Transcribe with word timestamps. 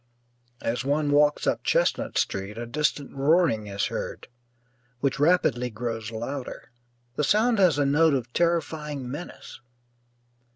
As 0.63 0.83
one 0.83 1.11
walks 1.11 1.45
up 1.45 1.63
Chestnut 1.63 2.17
Street 2.17 2.57
a 2.57 2.65
distant 2.65 3.13
roaring 3.15 3.67
is 3.67 3.85
heard, 3.85 4.27
which 4.99 5.19
rapidly 5.19 5.69
grows 5.69 6.09
louder. 6.09 6.71
The 7.17 7.23
sound 7.23 7.59
has 7.59 7.77
a 7.77 7.85
note 7.85 8.15
of 8.15 8.33
terrifying 8.33 9.11
menace. 9.11 9.61